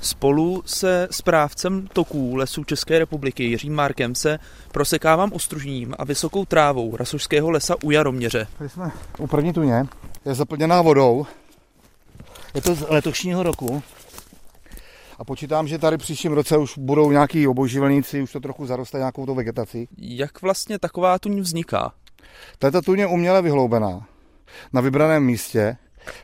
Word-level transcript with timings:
Spolu 0.00 0.62
se 0.66 1.08
správcem 1.10 1.86
toků 1.86 2.36
lesů 2.36 2.64
České 2.64 2.98
republiky 2.98 3.44
Jiřím 3.44 3.74
Márkem 3.74 4.14
se 4.14 4.38
prosekávám 4.72 5.32
ostružním 5.32 5.94
a 5.98 6.04
vysokou 6.04 6.44
trávou 6.44 6.96
Rasošského 6.96 7.50
lesa 7.50 7.76
u 7.82 7.90
Jaroměře. 7.90 8.46
Tady 8.58 8.70
jsme 8.70 8.90
u 9.18 9.26
první 9.26 9.52
tuně, 9.52 9.86
je 10.24 10.34
zaplněná 10.34 10.82
vodou. 10.82 11.26
Je 12.54 12.62
to 12.62 12.74
z 12.74 12.88
letošního 12.88 13.42
roku. 13.42 13.82
A 15.18 15.24
počítám, 15.24 15.68
že 15.68 15.78
tady 15.78 15.96
příštím 15.96 16.32
roce 16.32 16.56
už 16.56 16.78
budou 16.78 17.10
nějaký 17.10 17.48
obojživelníci, 17.48 18.22
už 18.22 18.32
to 18.32 18.40
trochu 18.40 18.66
zaroste 18.66 18.98
nějakou 18.98 19.26
tou 19.26 19.34
vegetací. 19.34 19.88
Jak 19.98 20.42
vlastně 20.42 20.78
taková 20.78 21.18
tuň 21.18 21.40
vzniká? 21.40 21.92
Tato 22.58 22.82
tuň 22.82 22.98
je 22.98 23.06
uměle 23.06 23.42
vyhloubená 23.42 24.06
na 24.72 24.80
vybraném 24.80 25.24
místě. 25.24 25.76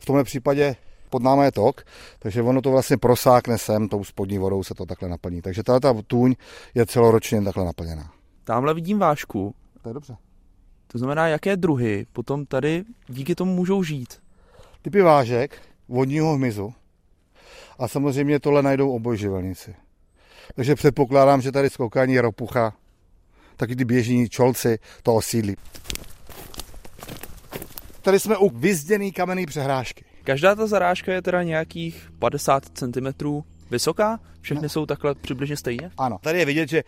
V 0.00 0.04
tomhle 0.04 0.24
případě 0.24 0.76
pod 1.12 1.22
námi 1.22 1.44
je 1.44 1.52
tok, 1.52 1.84
takže 2.18 2.42
ono 2.42 2.60
to 2.62 2.70
vlastně 2.70 2.96
prosákne 2.96 3.58
sem, 3.58 3.88
tou 3.88 4.04
spodní 4.04 4.38
vodou 4.38 4.64
se 4.64 4.74
to 4.74 4.86
takhle 4.86 5.08
naplní. 5.08 5.42
Takže 5.42 5.62
tato 5.62 6.02
tuň 6.02 6.34
je 6.74 6.86
celoročně 6.86 7.42
takhle 7.42 7.64
naplněná. 7.64 8.12
Tamhle 8.44 8.74
vidím 8.74 8.98
vášku. 8.98 9.54
To 9.82 9.88
je 9.88 9.94
dobře. 9.94 10.16
To 10.86 10.98
znamená, 10.98 11.28
jaké 11.28 11.56
druhy 11.56 12.06
potom 12.12 12.46
tady 12.46 12.84
díky 13.08 13.34
tomu 13.34 13.54
můžou 13.54 13.82
žít? 13.82 14.22
Typy 14.82 15.02
vážek, 15.02 15.58
vodního 15.88 16.34
hmyzu 16.34 16.74
a 17.78 17.88
samozřejmě 17.88 18.40
tohle 18.40 18.62
najdou 18.62 18.92
obojživelníci. 18.92 19.74
Takže 20.54 20.74
předpokládám, 20.74 21.40
že 21.40 21.52
tady 21.52 21.70
skoukání 21.70 22.20
ropucha, 22.20 22.72
taky 23.56 23.76
ty 23.76 23.84
běžní 23.84 24.28
čolci 24.28 24.78
to 25.02 25.14
osídlí. 25.14 25.56
Tady 28.02 28.20
jsme 28.20 28.36
u 28.36 28.50
vyzděný 28.50 29.12
kamenný 29.12 29.46
přehrážky. 29.46 30.04
Každá 30.24 30.54
ta 30.54 30.66
zarážka 30.66 31.12
je 31.12 31.22
teda 31.22 31.42
nějakých 31.42 32.10
50 32.18 32.62
cm 32.74 33.42
vysoká? 33.70 34.20
Všechny 34.40 34.62
no. 34.62 34.68
jsou 34.68 34.86
takhle 34.86 35.14
přibližně 35.14 35.56
stejně? 35.56 35.90
Ano, 35.98 36.18
tady 36.22 36.38
je 36.38 36.44
vidět, 36.44 36.68
že 36.68 36.82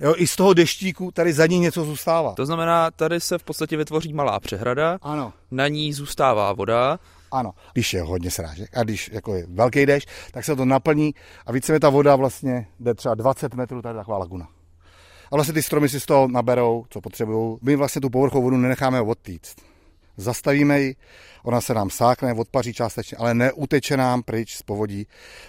jo, 0.00 0.14
i 0.16 0.26
z 0.26 0.36
toho 0.36 0.54
deštíku 0.54 1.10
tady 1.10 1.32
za 1.32 1.46
ní 1.46 1.58
něco 1.58 1.84
zůstává. 1.84 2.34
To 2.34 2.46
znamená, 2.46 2.90
tady 2.90 3.20
se 3.20 3.38
v 3.38 3.42
podstatě 3.42 3.76
vytvoří 3.76 4.12
malá 4.12 4.40
přehrada, 4.40 4.98
ano. 5.02 5.32
na 5.50 5.68
ní 5.68 5.92
zůstává 5.92 6.52
voda. 6.52 6.98
Ano, 7.32 7.52
když 7.72 7.94
je 7.94 8.02
hodně 8.02 8.30
srážek 8.30 8.76
a 8.76 8.82
když 8.82 9.10
jako 9.12 9.34
je 9.34 9.46
velký 9.48 9.86
dešť, 9.86 10.08
tak 10.32 10.44
se 10.44 10.56
to 10.56 10.64
naplní 10.64 11.14
a 11.46 11.52
více 11.52 11.80
ta 11.80 11.88
voda 11.88 12.16
vlastně 12.16 12.66
jde 12.80 12.94
třeba 12.94 13.14
20 13.14 13.54
metrů, 13.54 13.82
tady 13.82 13.98
taková 13.98 14.18
laguna. 14.18 14.48
A 15.30 15.36
vlastně 15.36 15.54
ty 15.54 15.62
stromy 15.62 15.88
si 15.88 16.00
z 16.00 16.06
toho 16.06 16.28
naberou, 16.28 16.84
co 16.90 17.00
potřebují. 17.00 17.58
My 17.62 17.76
vlastně 17.76 18.00
tu 18.00 18.10
povrchovou 18.10 18.42
vodu 18.42 18.56
nenecháme 18.56 19.00
odtýct 19.00 19.69
zastavíme 20.16 20.80
ji, 20.80 20.96
ona 21.42 21.60
se 21.60 21.74
nám 21.74 21.90
sákne, 21.90 22.34
odpaří 22.34 22.72
částečně, 22.74 23.16
ale 23.16 23.34
neuteče 23.34 23.96
nám 23.96 24.22
pryč 24.22 24.56
z 24.56 24.62
povodí. 24.62 25.06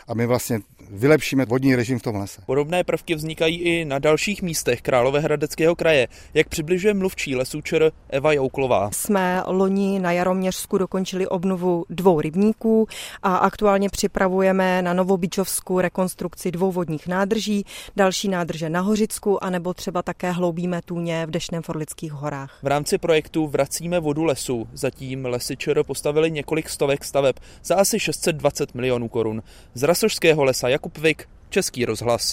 A 0.08 0.14
my 0.14 0.26
vlastně 0.26 0.60
vylepšíme 0.92 1.46
vodní 1.46 1.76
režim 1.76 2.00
v 2.00 2.02
tom 2.02 2.16
lese. 2.16 2.42
Podobné 2.46 2.84
prvky 2.84 3.16
vznikají 3.16 3.62
i 3.62 3.86
na 3.86 4.00
dalších 4.00 4.42
místech 4.42 4.82
Královéhradeckého 4.82 5.76
kraje, 5.76 6.08
jak 6.34 6.50
přibližuje 6.50 6.94
mluvčí 6.94 7.36
lesů 7.36 7.62
ČR 7.62 7.92
Eva 8.10 8.34
Jouklová. 8.34 8.90
Jsme 8.94 9.44
loni 9.46 10.00
na 10.00 10.12
Jaroměřsku 10.12 10.78
dokončili 10.78 11.28
obnovu 11.28 11.86
dvou 11.90 12.22
rybníků 12.22 12.88
a 13.24 13.36
aktuálně 13.36 13.90
připravujeme 13.90 14.82
na 14.82 14.94
Novobičovsku 14.94 15.82
rekonstrukci 15.82 16.52
dvou 16.52 16.72
vodních 16.72 17.08
nádrží, 17.08 17.66
další 17.96 18.28
nádrže 18.28 18.70
na 18.70 18.82
Hořicku, 18.82 19.44
anebo 19.44 19.74
třeba 19.74 20.02
také 20.02 20.32
hloubíme 20.32 20.82
tůně 20.86 21.26
v 21.26 21.32
Dešném 21.32 21.64
Forlických 21.64 22.12
horách. 22.12 22.60
V 22.64 22.68
rámci 22.68 22.98
projektu 22.98 23.48
Vracíme 23.48 24.00
vodu 24.00 24.24
lesu 24.24 24.68
zatím 24.74 25.26
lesy 25.26 25.58
ČR 25.58 25.84
postavili 25.84 26.32
několik 26.32 26.70
stovek 26.70 27.04
staveb 27.04 27.36
za 27.64 27.76
asi 27.76 28.00
620 28.00 28.76
milionů 28.76 29.10
korun. 29.10 29.44
Z 29.74 29.84
Rasošského 29.84 30.44
lesa 30.44 30.70
Jakub 30.82 30.98
Vik, 30.98 31.30
Český 31.50 31.86
rozhlas. 31.86 32.24